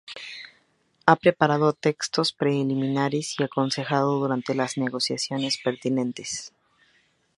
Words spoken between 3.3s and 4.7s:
y aconsejado durante